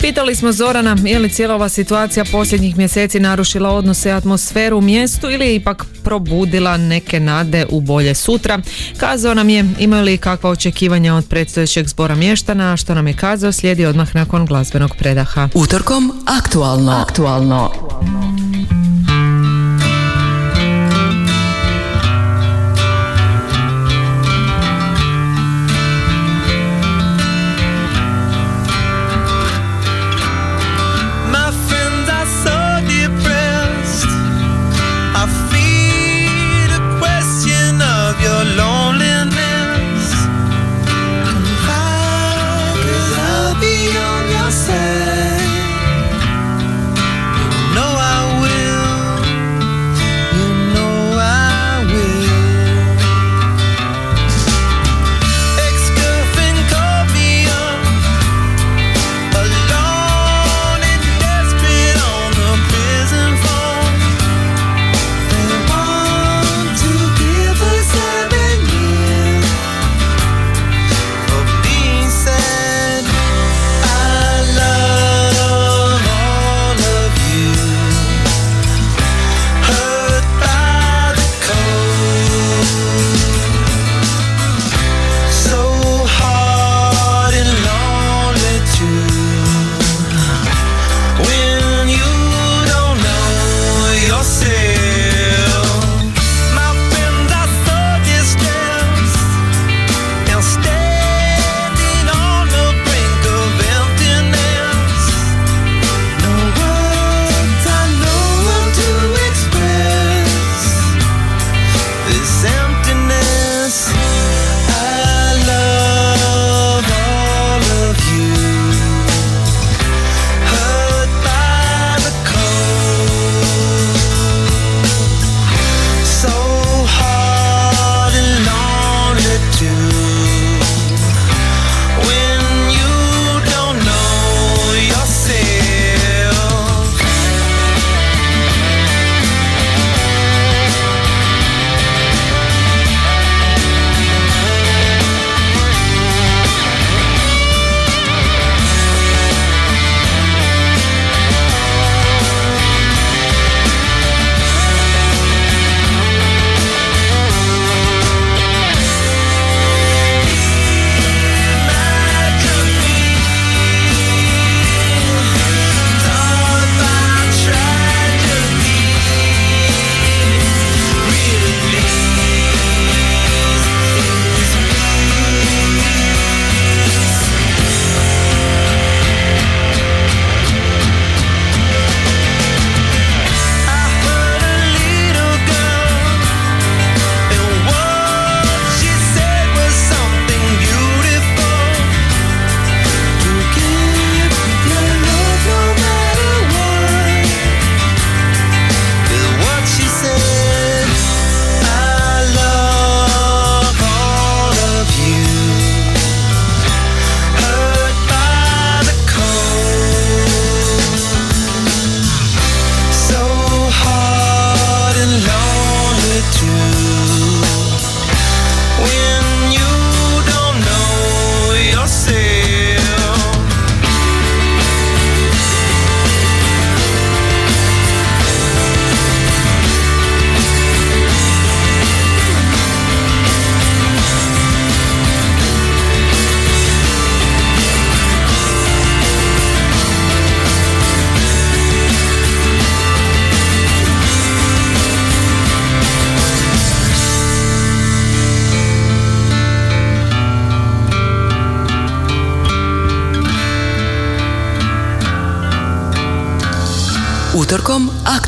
[0.05, 4.81] Pitali smo Zorana je li cijela ova situacija posljednjih mjeseci narušila odnose i atmosferu u
[4.81, 8.59] mjestu ili je ipak probudila neke nade u bolje sutra.
[8.97, 13.13] Kazao nam je imaju li kakva očekivanja od predstojećeg zbora mještana, a što nam je
[13.13, 15.49] kazao slijedi odmah nakon glazbenog predaha.
[15.53, 16.91] Utorkom aktualno.
[16.91, 17.71] Aktualno.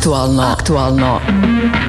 [0.08, 0.42] Aktualno.
[0.42, 1.87] Aktualno.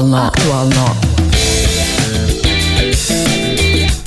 [0.00, 0.26] Aktualno.
[0.26, 1.10] Aktualno.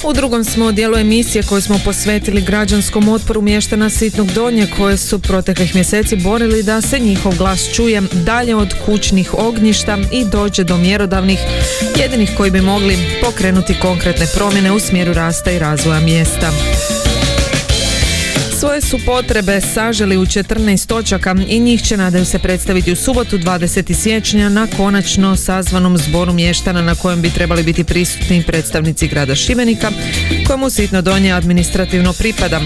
[0.03, 5.19] U drugom smo dijelu emisije koju smo posvetili građanskom otporu mještana Sitnog Donje koje su
[5.19, 10.77] proteklih mjeseci borili da se njihov glas čuje dalje od kućnih ognjišta i dođe do
[10.77, 11.39] mjerodavnih
[11.99, 16.51] jedinih koji bi mogli pokrenuti konkretne promjene u smjeru rasta i razvoja mjesta.
[18.63, 23.37] Svoje su potrebe saželi u 14 točaka i njih će nadaju se predstaviti u subotu
[23.37, 23.93] 20.
[23.93, 29.91] siječnja na konačno sazvanom zboru mještana na kojem bi trebali biti prisutni predstavnici grada Šibenika
[30.47, 32.59] kojemu Sitno Donje administrativno pripada.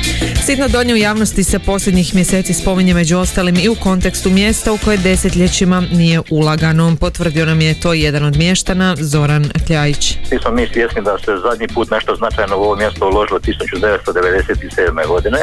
[0.45, 4.77] Sitno Donje u javnosti se posljednjih mjeseci spominje među ostalim i u kontekstu mjesta u
[4.85, 6.95] koje desetljećima nije ulagano.
[6.99, 10.17] Potvrdio nam je to jedan od mještana, Zoran Kljajić.
[10.31, 15.07] Mi smo mi svjesni da se zadnji put nešto značajno u ovo mjesto uložilo 1997.
[15.07, 15.39] godine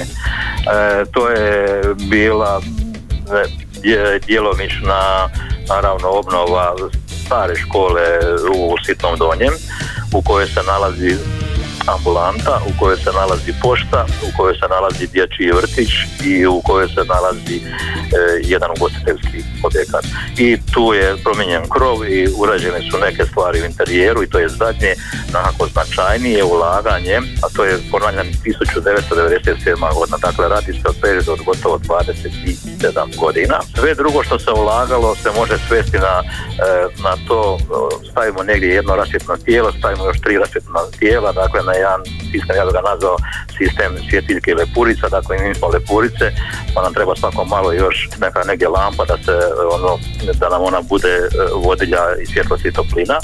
[0.66, 2.60] E, to je bila
[3.82, 5.28] e, djelomična
[5.68, 6.74] naravno obnova
[7.26, 8.02] stare škole
[8.56, 9.52] u Sitnom Donjem
[10.12, 11.16] u kojoj se nalazi
[11.86, 15.90] ambulanta u kojoj se nalazi pošta, u kojoj se nalazi dječji vrtić
[16.24, 17.62] i u kojoj se nalazi e,
[18.42, 20.04] jedan ugostiteljski objekat.
[20.38, 24.48] I tu je promijenjen krov i urađene su neke stvari u interijeru i to je
[24.48, 24.94] zadnje
[25.34, 29.94] nekako značajnije ulaganje, a to je ponavljam 1997.
[29.94, 30.18] godina.
[30.22, 33.60] Dakle, radi se o periodu od gotovo 27 godina.
[33.78, 37.58] Sve drugo što se ulagalo se može svesti na, e, na to,
[38.10, 42.00] stavimo negdje jedno rasvjetno tijelo, stavimo još tri rasvjetna tijela, dakle na jedan
[42.32, 43.16] sistem, ja bih ga nazvao
[43.58, 46.26] sistem svjetiljke i lepurica, dakle mi smo lepurice,
[46.74, 49.32] pa nam treba svako malo još neka negdje lampa da se
[49.76, 49.98] ono,
[50.40, 51.28] da nam ona bude e,
[51.64, 53.18] vodilja i svjetlost i toplina.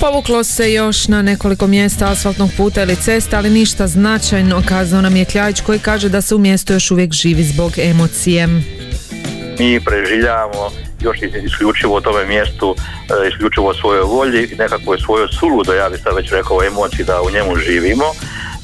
[0.00, 5.16] Povuklo se još na nekoliko mjesta asfaltnog puta ili cesta, ali ništa značajno, kazao nam
[5.16, 8.46] je Kljajić koji kaže da se u mjestu još uvijek živi zbog emocije.
[9.58, 10.70] Mi preživljavamo
[11.06, 16.16] još isključivo tome mjestu, e, isključivo svojoj volji i nekakvoj svojoj suludo, ja bih sad
[16.16, 18.04] već rekao, emociji da u njemu živimo.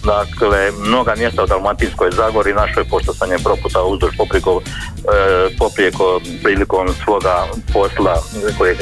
[0.04, 2.54] Dakle, mnoga mjesta u Dalmatinskoj Zagori
[3.18, 8.22] sam je proputa uzduž poprijeko, e, poprijeko prilikom svoga posla
[8.58, 8.76] koje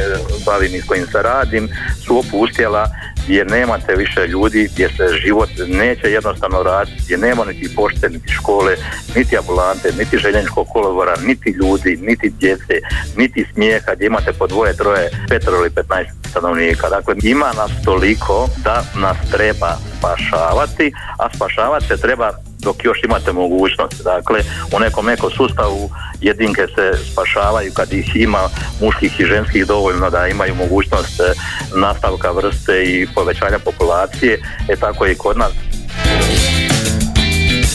[0.47, 1.69] bavim i s kojim se radim,
[2.07, 2.87] su opustjela
[3.25, 8.33] gdje nemate više ljudi, gdje se život neće jednostavno raditi, gdje nema niti pošte, niti
[8.33, 8.77] škole,
[9.17, 12.75] niti ambulante, niti željeničkog kolodvora, niti ljudi, niti djece,
[13.17, 16.89] niti smijeha, gdje imate po dvoje, troje, petro ili petnaest stanovnika.
[16.89, 22.33] Dakle, ima nas toliko da nas treba spašavati, a spašavati se treba
[22.63, 24.03] dok još imate mogućnost.
[24.05, 24.41] Dakle,
[24.77, 25.91] u nekom nekom sustavu
[26.21, 28.49] jedinke se spašavaju kad ih ima
[28.81, 31.33] muških i ženskih dovoljno da imaju mogućnost eh,
[31.77, 35.53] nastavka vrste i povećanja populacije, e tako i kod nas.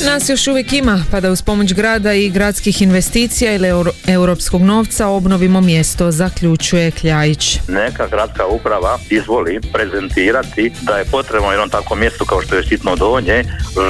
[0.03, 3.67] Nas još uvijek ima, pa da uz pomoć grada i gradskih investicija ili
[4.07, 7.59] europskog novca obnovimo mjesto, zaključuje Kljajić.
[7.67, 12.95] Neka gradska uprava izvoli prezentirati da je potrebno jednom takvom mjestu kao što je sitno
[12.95, 13.43] donje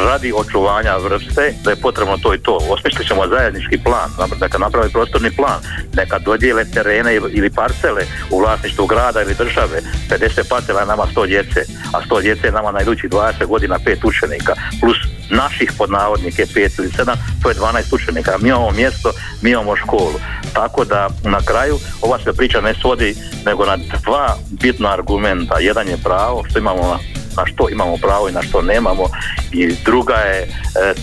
[0.05, 2.57] radi očuvanja vrste, da je potrebno to i to.
[2.69, 4.09] Osmišlit ćemo zajednički plan,
[4.41, 5.59] neka napravi prostorni plan,
[5.93, 8.01] neka dodijele terene ili parcele
[8.31, 9.81] u vlasništvu grada ili države.
[10.09, 11.59] 50 parcela je nama 100 djece,
[11.93, 14.97] a 100 djece je nama na idućih 20 godina pet učenika, plus
[15.29, 18.37] naših pod navodnike 5 ili 7, to je 12 učenika.
[18.41, 19.11] Mi imamo mjesto,
[19.41, 20.19] mi imamo školu.
[20.53, 23.15] Tako da na kraju ova se priča ne svodi
[23.45, 25.59] nego na dva bitna argumenta.
[25.59, 26.99] Jedan je pravo što imamo
[27.37, 29.03] na što imamo pravo i na što nemamo
[29.51, 30.47] i druga je e,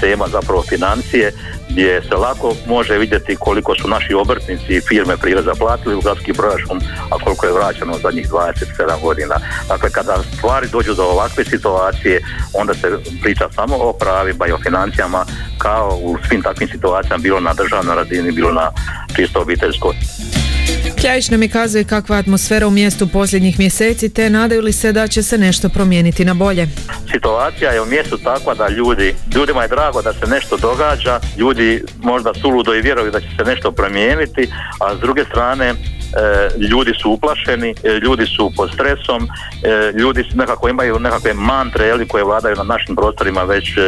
[0.00, 1.32] tema zapravo financije
[1.72, 6.32] gdje se lako može vidjeti koliko su naši obrtnici i firme prireza platili u gradski
[6.32, 6.80] proračun,
[7.10, 9.34] a koliko je vraćeno zadnjih 27 godina.
[9.68, 12.20] Dakle, kada stvari dođu do ovakve situacije,
[12.54, 15.24] onda se priča samo o pravima i o financijama
[15.58, 18.72] kao u svim takvim situacijama, bilo na državnoj razini, bilo na
[19.16, 19.94] čisto obiteljskoj.
[21.02, 25.06] Kljajić nam je kazuje kakva atmosfera u mjestu posljednjih mjeseci te nadaju li se da
[25.08, 26.68] će se nešto promijeniti na bolje.
[27.12, 31.82] Situacija je u mjestu takva da ljudi, ljudima je drago da se nešto događa, ljudi
[32.02, 34.48] možda suludo i vjeruju da će se nešto promijeniti,
[34.80, 35.74] a s druge strane
[36.12, 39.28] E, ljudi su uplašeni, e, ljudi su pod stresom,
[39.62, 43.78] e, ljudi nekako imaju nekakve mantre jeli, koje vladaju na našim prostorima već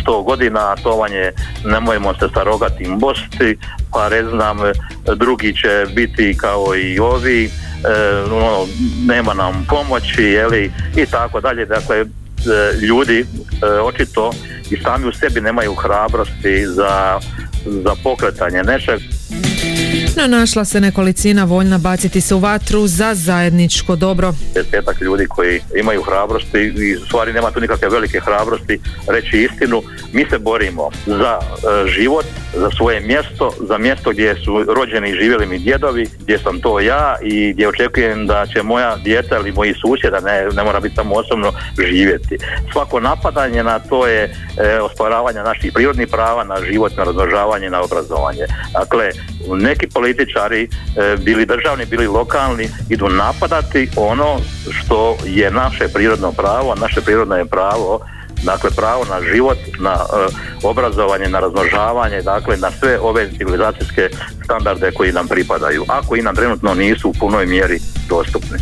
[0.00, 1.32] sto godina, a to vam je
[1.64, 3.58] nemojmo se sa rogatim bosti,
[3.92, 4.58] pa ne znam,
[5.16, 7.50] drugi će biti kao i ovi,
[8.32, 8.66] ono,
[9.06, 11.66] nema nam pomoći, jeli, i tako dalje.
[11.66, 12.04] Dakle,
[12.88, 13.26] ljudi
[13.82, 14.32] očito
[14.70, 17.20] i sami u sebi nemaju hrabrosti za,
[17.66, 19.00] za pokretanje nečeg.
[20.18, 24.34] No našla se nekolicina voljna baciti se u vatru za zajedničko dobro.
[24.54, 29.82] Desetak ljudi koji imaju hrabrosti i stvari nema tu nikakve velike hrabrosti reći istinu.
[30.12, 32.26] Mi se borimo za e, život,
[32.56, 36.80] za svoje mjesto, za mjesto gdje su rođeni i živjeli mi djedovi, gdje sam to
[36.80, 40.94] ja i gdje očekujem da će moja djeca ili moji susjeda, ne, ne mora biti
[40.94, 41.52] samo osobno,
[41.88, 42.38] živjeti.
[42.72, 47.82] Svako napadanje na to je e, osporavanje naših prirodnih prava na život, na razložavanje, na
[47.82, 48.46] obrazovanje.
[48.72, 49.10] Dakle,
[49.78, 56.72] neki političari, e, bili državni, bili lokalni, idu napadati ono što je naše prirodno pravo,
[56.72, 58.00] a naše prirodno je pravo
[58.44, 60.26] dakle pravo na život, na e,
[60.62, 64.08] obrazovanje, na razmnožavanje, dakle na sve ove civilizacijske
[64.44, 68.58] standarde koji nam pripadaju, a koji nam trenutno nisu u punoj mjeri dostupni.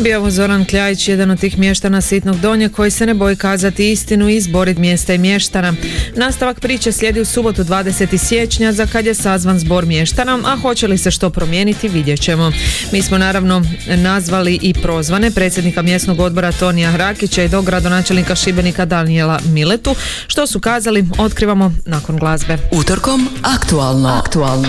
[0.00, 4.28] Bio Zoran Kljajić, jedan od tih mještana Sitnog Donja koji se ne boji kazati istinu
[4.28, 5.74] i izborit mjesta i mještana.
[6.16, 8.18] Nastavak priče slijedi u subotu 20.
[8.18, 12.52] siječnja za kad je sazvan zbor mještana, a hoće li se što promijeniti vidjet ćemo.
[12.92, 13.62] Mi smo naravno
[13.96, 19.94] nazvali i prozvane predsjednika mjesnog odbora Tonija Hrakića i do gradonačelnika Šibenika Daniela Miletu.
[20.26, 22.58] Što su kazali, otkrivamo nakon glazbe.
[22.70, 24.08] Utorkom aktualno.
[24.08, 24.68] Aktualno.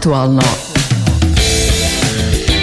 [0.00, 0.42] Aktualno.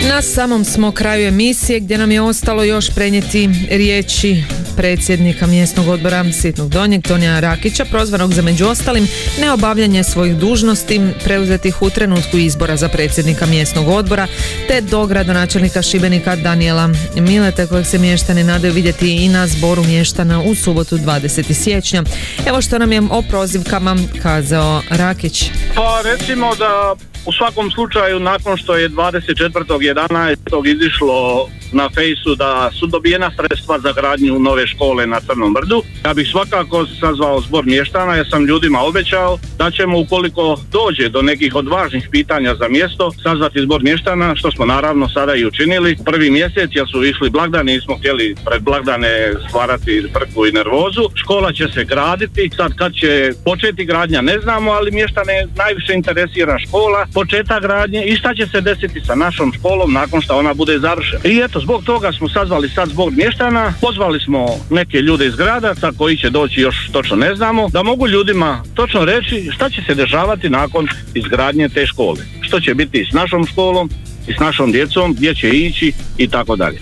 [0.09, 4.43] Na samom smo kraju emisije gdje nam je ostalo još prenijeti riječi
[4.77, 9.07] predsjednika mjesnog odbora Sitnog Donjeg Tonija Rakića prozvanog za među ostalim
[9.39, 14.27] neobavljanje svojih dužnosti preuzetih u trenutku izbora za predsjednika mjesnog odbora
[14.67, 20.41] te do gradonačelnika Šibenika Daniela Milete kojeg se mještani nadaju vidjeti i na zboru mještana
[20.41, 21.53] u subotu 20.
[21.53, 22.03] siječnja.
[22.45, 25.51] Evo što nam je o prozivkama kazao Rakić.
[25.75, 30.75] Pa recimo da u svakom slučaju nakon što je 24.11.
[30.75, 35.83] izišlo na fejsu da su dobijena sredstva za gradnju nove škole na Crnom brdu.
[36.05, 41.21] Ja bih svakako sazvao zbor mještana jer sam ljudima obećao da ćemo ukoliko dođe do
[41.21, 45.97] nekih od važnih pitanja za mjesto sazvati zbor mještana što smo naravno sada i učinili.
[46.05, 51.03] Prvi mjesec jer su išli blagdani nismo htjeli pred blagdane stvarati prku i nervozu.
[51.15, 56.59] Škola će se graditi, sad kad će početi gradnja ne znamo, ali mještane najviše interesira
[56.59, 60.79] škola, početak gradnje i šta će se desiti sa našom školom nakon što ona bude
[60.79, 61.21] završena.
[61.23, 65.75] I eto, zbog toga smo sazvali sad zbog mještana, pozvali smo neke ljude iz grada,
[65.75, 69.81] sa koji će doći još točno ne znamo, da mogu ljudima točno reći šta će
[69.87, 72.19] se dešavati nakon izgradnje te škole.
[72.41, 73.89] Što će biti s našom školom
[74.27, 76.79] i s našom djecom, gdje će ići i tako dalje.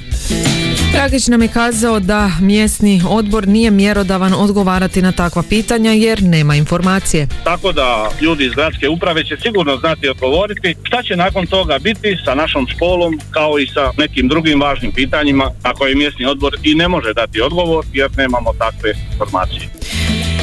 [0.95, 6.55] Dragić nam je kazao da mjesni odbor nije mjerodavan odgovarati na takva pitanja jer nema
[6.55, 7.27] informacije.
[7.43, 12.17] Tako da ljudi iz gradske uprave će sigurno znati odgovoriti šta će nakon toga biti
[12.25, 16.75] sa našom školom kao i sa nekim drugim važnim pitanjima ako je mjesni odbor i
[16.75, 19.69] ne može dati odgovor jer nemamo takve informacije.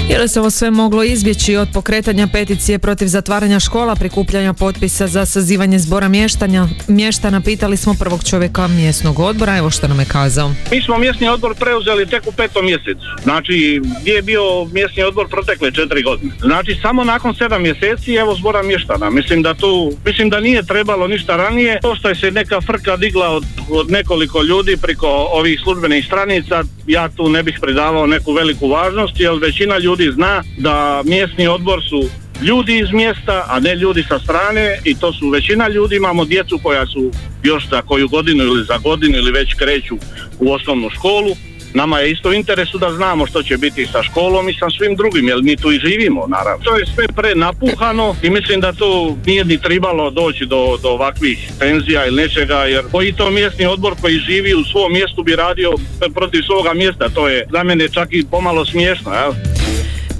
[0.08, 5.06] Je li se ovo sve moglo izbjeći od pokretanja peticije protiv zatvaranja škola, prikupljanja potpisa
[5.06, 6.66] za sazivanje zbora mještanja?
[6.88, 10.54] Mještana pitali smo prvog čovjeka mjesnog odbora, evo što nam je kazao.
[10.70, 13.06] Mi smo mjesni odbor preuzeli tek u petom mjesecu.
[13.22, 16.32] Znači, gdje je bio mjesni odbor protekle četiri godine.
[16.40, 19.10] Znači, samo nakon sedam mjeseci evo zbora mještana.
[19.10, 21.78] Mislim da tu, mislim da nije trebalo ništa ranije.
[21.82, 27.08] To je se neka frka digla od, od nekoliko ljudi priko ovih službenih stranica, ja
[27.08, 32.08] tu ne bih pridavao neku veliku važnost, jer većina ljudi zna da mjesni odbor su
[32.42, 36.58] ljudi iz mjesta, a ne ljudi sa strane i to su većina ljudi, imamo djecu
[36.62, 37.10] koja su
[37.42, 39.96] još za koju godinu ili za godinu ili već kreću
[40.38, 41.36] u osnovnu školu.
[41.74, 44.96] Nama je isto u interesu da znamo što će biti sa školom i sa svim
[44.96, 46.64] drugim, jer mi tu i živimo, naravno.
[46.64, 51.50] To je sve prenapuhano i mislim da tu nije ni tribalo doći do, do ovakvih
[51.58, 55.70] tenzija ili nečega, jer koji to mjesni odbor koji živi u svom mjestu bi radio
[56.14, 59.32] protiv svoga mjesta, to je za mene čak i pomalo smiješno, jel?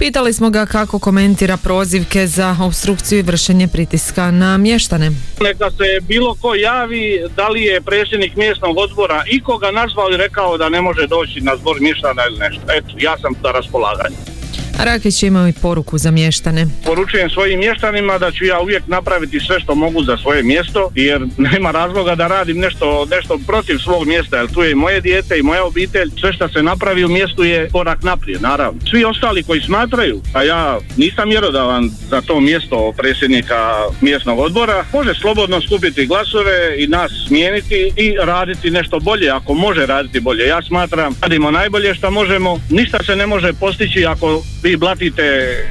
[0.03, 5.11] Pitali smo ga kako komentira prozivke za obstrukciju i vršenje pritiska na mještane.
[5.41, 10.57] Neka se bilo ko javi da li je predsjednik mjesnog odbora ikoga nazvao i rekao
[10.57, 12.61] da ne može doći na zbor mještana ili nešto.
[12.77, 14.32] Eto, ja sam za raspolaganje.
[14.79, 16.67] Rakić ima i poruku za mještane.
[16.85, 21.21] Poručujem svojim mještanima da ću ja uvijek napraviti sve što mogu za svoje mjesto jer
[21.51, 25.39] nema razloga da radim nešto, nešto protiv svog mjesta jer tu je i moje dijete
[25.39, 26.11] i moja obitelj.
[26.19, 28.81] Sve što se napravi u mjestu je korak naprijed, naravno.
[28.89, 35.13] Svi ostali koji smatraju, a ja nisam mjerodavan za to mjesto predsjednika mjesnog odbora, može
[35.13, 40.47] slobodno skupiti glasove i nas smijeniti i raditi nešto bolje ako može raditi bolje.
[40.47, 45.23] Ja smatram radimo najbolje što možemo, ništa se ne može postići ako vi blatite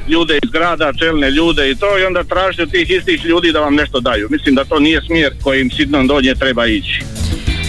[0.09, 3.61] ljude iz grada, čelne ljude i to i onda tražite od tih istih ljudi da
[3.61, 4.29] vam nešto daju.
[4.31, 7.03] Mislim da to nije smjer kojim sitnom donje treba ići.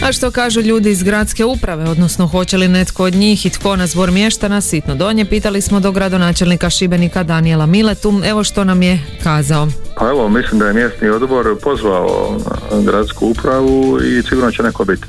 [0.03, 3.75] A što kažu ljudi iz gradske uprave, odnosno hoće li netko od njih i tko
[3.75, 8.81] na zbor mještana sitno donje, pitali smo do gradonačelnika Šibenika Daniela Miletu, evo što nam
[8.81, 9.67] je kazao.
[9.95, 12.37] Pa evo, mislim da je mjesni odbor pozvao
[12.85, 15.03] gradsku upravu i sigurno će neko biti.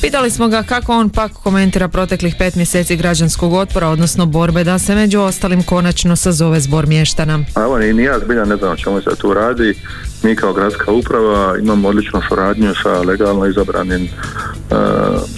[0.00, 4.78] Pitali smo ga kako on pak komentira proteklih pet mjeseci građanskog otpora, odnosno borbe da
[4.78, 7.38] se među ostalim konačno sazove zbor mještana.
[7.54, 9.74] A evo, ni ja zbilja ne znam čemu se tu radi.
[10.22, 14.78] Mi kao gradska uprava imamo odličnu suradnju sa legalno izabranim uh,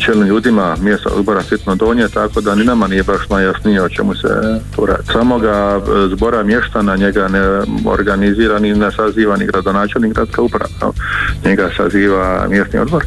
[0.04, 4.14] čelnim ljudima mjesta odbora Sitno Donje, tako da ni nama nije baš najjasnije o čemu
[4.14, 4.28] se
[4.76, 5.02] tu radi.
[5.12, 7.40] Samoga e, zbora mještana njega ne
[7.86, 10.92] organizira ni ne saziva ni gradonačelnik gradska uprava.
[11.44, 13.04] Njega saziva mjesni odbor.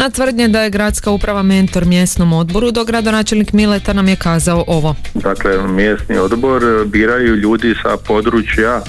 [0.00, 4.64] Na tvrdnje da je gradska uprava mentor mjesnom odboru, do gradonačelnik Mileta nam je kazao
[4.66, 4.94] ovo.
[5.14, 8.82] Dakle, mjesni odbor biraju ljudi sa područja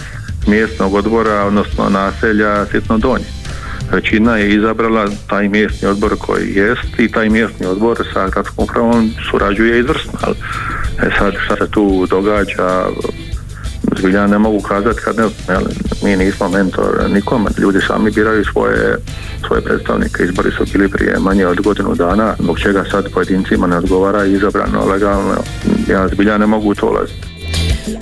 [0.47, 3.26] mjesnog odbora, odnosno naselja Sitno Donje.
[3.91, 9.12] Većina je izabrala taj mjesni odbor koji jest i taj mjesni odbor sa gradskom upravom
[9.32, 10.20] surađuje izvrsno.
[11.03, 12.86] E sad šta se tu događa,
[14.02, 15.24] zbilja ne mogu kazati kad ne,
[16.04, 18.97] mi nismo mentor nikome, ljudi sami biraju svoje,
[19.47, 23.78] svoje predstavnike, izbori su bili prije manje od godinu dana, zbog čega sad pojedincima ne
[23.78, 25.36] odgovara izabrano legalno,
[25.89, 27.41] ja zbilja ne mogu to ulaziti.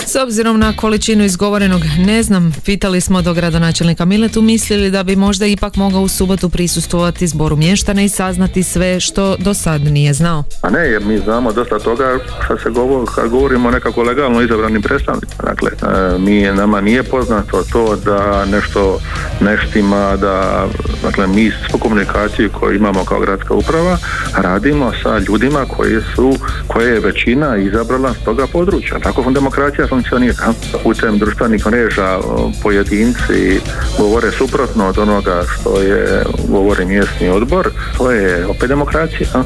[0.05, 5.15] S obzirom na količinu izgovorenog ne znam, pitali smo do gradonačelnika Miletu mislili da bi
[5.15, 10.13] možda ipak mogao u subotu prisustvovati zboru mještana i saznati sve što do sad nije
[10.13, 10.43] znao.
[10.61, 14.81] A ne, jer mi znamo dosta toga što se govori, kad govorimo nekako legalno izabranim
[14.81, 15.43] predstavnicima.
[15.43, 18.99] Dakle, e, mi, nama nije poznato to da nešto
[19.41, 20.65] neštima, da
[21.03, 23.97] dakle, mi svu komunikaciju koju imamo kao gradska uprava
[24.35, 26.33] radimo sa ljudima koji su,
[26.67, 28.99] koje je većina izabrala s toga područja.
[28.99, 29.23] Tako
[29.69, 30.53] demokracija funkcionira.
[30.83, 32.19] Putem društvenih mreža
[32.63, 33.59] pojedinci
[33.97, 37.71] govore suprotno od onoga što je govori mjesni odbor.
[37.97, 39.43] To je opet demokracija.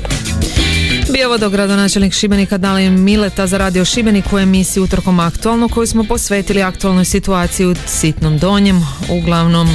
[1.10, 6.04] Bio ovo gradonačelnik Šibenika Dalin Mileta za radio Šibenik u emisiji Utorkom aktualno koju smo
[6.04, 8.82] posvetili aktualnoj situaciji u Sitnom Donjem.
[9.10, 9.68] Uglavnom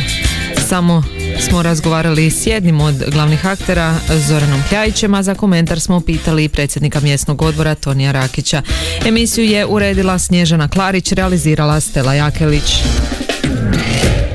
[0.60, 1.02] samo
[1.40, 3.94] smo razgovarali s jednim od glavnih aktera
[4.28, 8.62] Zoranom Kljajićem, a za komentar smo pitali predsjednika mjesnog odbora Tonija Rakića.
[9.06, 12.82] Emisiju je uredila Snježana Klarić, realizirala Stela Jakelić.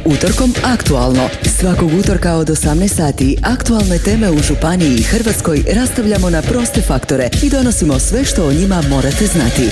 [0.05, 1.29] Utorkom aktualno.
[1.59, 7.29] Svakog utorka od 18 sati aktualne teme u Županiji i Hrvatskoj rastavljamo na proste faktore
[7.43, 9.69] i donosimo sve što o njima morate znati.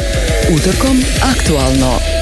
[0.56, 2.21] Utorkom aktualno.